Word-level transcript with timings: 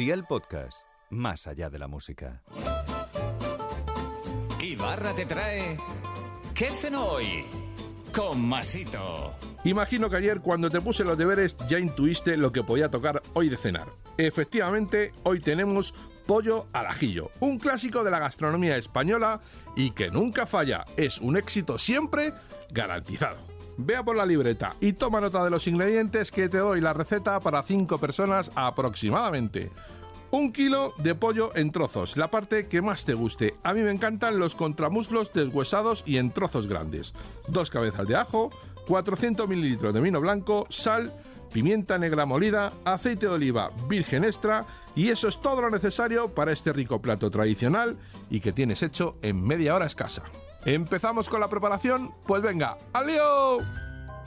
Día 0.00 0.14
el 0.14 0.24
podcast, 0.24 0.78
más 1.10 1.46
allá 1.46 1.68
de 1.68 1.78
la 1.78 1.86
música. 1.86 2.42
Ibarra 4.58 5.14
te 5.14 5.26
trae. 5.26 5.76
¿Qué 6.54 6.64
cenó 6.68 7.04
hoy? 7.04 7.44
Con 8.10 8.40
Masito. 8.40 9.34
Imagino 9.64 10.08
que 10.08 10.16
ayer 10.16 10.40
cuando 10.40 10.70
te 10.70 10.80
puse 10.80 11.04
los 11.04 11.18
deberes 11.18 11.58
ya 11.68 11.78
intuiste 11.78 12.38
lo 12.38 12.50
que 12.50 12.62
podía 12.62 12.90
tocar 12.90 13.20
hoy 13.34 13.50
de 13.50 13.58
cenar. 13.58 13.88
Efectivamente, 14.16 15.12
hoy 15.22 15.38
tenemos 15.38 15.92
pollo 16.26 16.68
al 16.72 16.86
ajillo, 16.86 17.30
un 17.40 17.58
clásico 17.58 18.02
de 18.02 18.10
la 18.10 18.20
gastronomía 18.20 18.78
española 18.78 19.42
y 19.76 19.90
que 19.90 20.10
nunca 20.10 20.46
falla, 20.46 20.86
es 20.96 21.20
un 21.20 21.36
éxito 21.36 21.76
siempre 21.76 22.32
garantizado. 22.70 23.59
Vea 23.82 24.04
por 24.04 24.14
la 24.14 24.26
libreta 24.26 24.76
y 24.78 24.92
toma 24.92 25.22
nota 25.22 25.42
de 25.42 25.48
los 25.48 25.66
ingredientes 25.66 26.30
que 26.30 26.50
te 26.50 26.58
doy 26.58 26.82
la 26.82 26.92
receta 26.92 27.40
para 27.40 27.62
5 27.62 27.96
personas 27.96 28.52
aproximadamente. 28.54 29.70
Un 30.30 30.52
kilo 30.52 30.92
de 30.98 31.14
pollo 31.14 31.56
en 31.56 31.72
trozos, 31.72 32.18
la 32.18 32.30
parte 32.30 32.68
que 32.68 32.82
más 32.82 33.06
te 33.06 33.14
guste. 33.14 33.54
A 33.62 33.72
mí 33.72 33.80
me 33.80 33.90
encantan 33.90 34.38
los 34.38 34.54
contramuslos 34.54 35.32
deshuesados 35.32 36.02
y 36.06 36.18
en 36.18 36.30
trozos 36.30 36.66
grandes. 36.66 37.14
Dos 37.48 37.70
cabezas 37.70 38.06
de 38.06 38.16
ajo, 38.16 38.50
400 38.86 39.48
mililitros 39.48 39.94
de 39.94 40.00
vino 40.02 40.20
blanco, 40.20 40.66
sal, 40.68 41.10
pimienta 41.52 41.98
negra 41.98 42.26
molida, 42.26 42.72
aceite 42.84 43.26
de 43.26 43.32
oliva 43.32 43.70
virgen 43.88 44.24
extra 44.24 44.66
y 44.94 45.08
eso 45.08 45.28
es 45.28 45.40
todo 45.40 45.62
lo 45.62 45.70
necesario 45.70 46.34
para 46.34 46.52
este 46.52 46.72
rico 46.72 47.00
plato 47.00 47.30
tradicional 47.30 47.96
y 48.28 48.40
que 48.40 48.52
tienes 48.52 48.82
hecho 48.82 49.16
en 49.22 49.42
media 49.42 49.74
hora 49.74 49.86
escasa. 49.86 50.22
¿Empezamos 50.64 51.28
con 51.28 51.40
la 51.40 51.48
preparación? 51.48 52.12
Pues 52.26 52.42
venga, 52.42 52.76
¡al! 52.92 53.08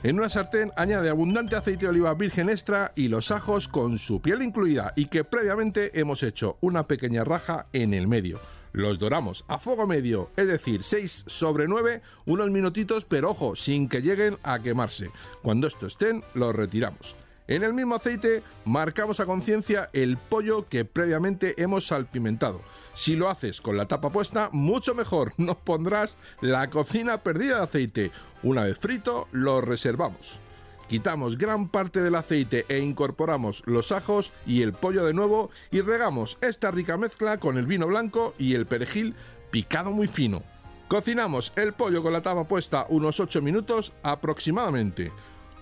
En 0.02 0.18
una 0.18 0.28
sartén 0.28 0.70
añade 0.76 1.08
abundante 1.08 1.56
aceite 1.56 1.86
de 1.86 1.88
oliva 1.88 2.12
virgen 2.12 2.50
extra 2.50 2.92
y 2.94 3.08
los 3.08 3.30
ajos 3.30 3.68
con 3.68 3.96
su 3.96 4.20
piel 4.20 4.42
incluida 4.42 4.92
y 4.96 5.06
que 5.06 5.24
previamente 5.24 5.98
hemos 5.98 6.22
hecho 6.22 6.58
una 6.60 6.86
pequeña 6.86 7.24
raja 7.24 7.66
en 7.72 7.94
el 7.94 8.06
medio. 8.06 8.38
Los 8.74 8.98
doramos 8.98 9.44
a 9.46 9.60
fuego 9.60 9.86
medio, 9.86 10.32
es 10.36 10.48
decir, 10.48 10.82
6 10.82 11.26
sobre 11.28 11.68
9, 11.68 12.02
unos 12.26 12.50
minutitos, 12.50 13.04
pero 13.04 13.30
ojo, 13.30 13.54
sin 13.54 13.88
que 13.88 14.02
lleguen 14.02 14.36
a 14.42 14.58
quemarse. 14.58 15.12
Cuando 15.44 15.68
esto 15.68 15.86
estén, 15.86 16.24
los 16.34 16.52
retiramos. 16.56 17.14
En 17.46 17.62
el 17.62 17.72
mismo 17.72 17.94
aceite 17.94 18.42
marcamos 18.64 19.20
a 19.20 19.26
conciencia 19.26 19.90
el 19.92 20.16
pollo 20.16 20.68
que 20.68 20.84
previamente 20.84 21.54
hemos 21.62 21.86
salpimentado. 21.86 22.62
Si 22.94 23.14
lo 23.14 23.28
haces 23.28 23.60
con 23.60 23.76
la 23.76 23.86
tapa 23.86 24.10
puesta, 24.10 24.50
mucho 24.50 24.96
mejor, 24.96 25.34
no 25.36 25.56
pondrás 25.56 26.16
la 26.40 26.68
cocina 26.68 27.22
perdida 27.22 27.58
de 27.58 27.62
aceite. 27.62 28.10
Una 28.42 28.64
vez 28.64 28.80
frito, 28.80 29.28
lo 29.30 29.60
reservamos. 29.60 30.40
Quitamos 30.88 31.38
gran 31.38 31.68
parte 31.68 32.00
del 32.00 32.14
aceite 32.14 32.66
e 32.68 32.78
incorporamos 32.78 33.62
los 33.66 33.92
ajos 33.92 34.32
y 34.46 34.62
el 34.62 34.72
pollo 34.72 35.04
de 35.04 35.14
nuevo 35.14 35.50
y 35.70 35.80
regamos 35.80 36.38
esta 36.40 36.70
rica 36.70 36.96
mezcla 36.96 37.38
con 37.38 37.56
el 37.56 37.66
vino 37.66 37.86
blanco 37.86 38.34
y 38.38 38.54
el 38.54 38.66
perejil 38.66 39.14
picado 39.50 39.90
muy 39.90 40.06
fino. 40.06 40.42
Cocinamos 40.88 41.52
el 41.56 41.72
pollo 41.72 42.02
con 42.02 42.12
la 42.12 42.22
tapa 42.22 42.46
puesta 42.46 42.86
unos 42.90 43.18
8 43.18 43.40
minutos 43.40 43.92
aproximadamente. 44.02 45.10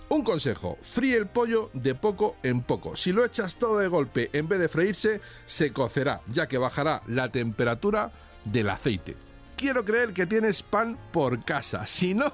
Un 0.09 0.23
consejo, 0.23 0.77
fríe 0.81 1.17
el 1.17 1.27
pollo 1.27 1.71
de 1.73 1.95
poco 1.95 2.35
en 2.43 2.61
poco. 2.61 2.95
Si 2.95 3.11
lo 3.11 3.25
echas 3.25 3.55
todo 3.55 3.79
de 3.79 3.87
golpe 3.87 4.29
en 4.33 4.47
vez 4.47 4.59
de 4.59 4.67
freírse, 4.67 5.21
se 5.45 5.71
cocerá, 5.71 6.21
ya 6.27 6.47
que 6.47 6.57
bajará 6.57 7.01
la 7.07 7.31
temperatura 7.31 8.11
del 8.43 8.69
aceite. 8.69 9.15
Quiero 9.63 9.85
creer 9.85 10.11
que 10.11 10.25
tienes 10.25 10.61
pan 10.61 10.97
por 11.13 11.45
casa, 11.45 11.87
si 11.87 12.13
no, 12.13 12.33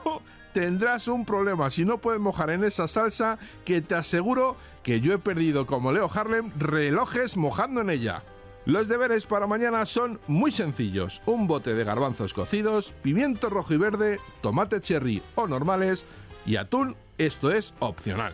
tendrás 0.51 1.07
un 1.07 1.25
problema. 1.25 1.69
Si 1.69 1.85
no 1.85 1.99
puedes 1.99 2.19
mojar 2.19 2.49
en 2.49 2.63
esa 2.63 2.87
salsa, 2.87 3.37
que 3.65 3.83
te 3.83 3.93
aseguro 3.93 4.57
que 4.81 4.99
yo 4.99 5.13
he 5.13 5.19
perdido, 5.19 5.67
como 5.67 5.91
Leo 5.91 6.09
Harlem, 6.11 6.51
relojes 6.57 7.37
mojando 7.37 7.81
en 7.81 7.91
ella. 7.91 8.23
Los 8.65 8.87
deberes 8.87 9.27
para 9.27 9.45
mañana 9.45 9.85
son 9.85 10.19
muy 10.25 10.49
sencillos. 10.49 11.21
Un 11.27 11.45
bote 11.45 11.75
de 11.75 11.83
garbanzos 11.83 12.33
cocidos, 12.33 12.95
pimiento 13.03 13.51
rojo 13.51 13.75
y 13.75 13.77
verde, 13.77 14.19
tomate 14.41 14.81
cherry 14.81 15.21
o 15.35 15.45
normales 15.45 16.07
y 16.47 16.55
atún 16.55 16.95
esto 17.19 17.51
es 17.51 17.75
opcional. 17.77 18.33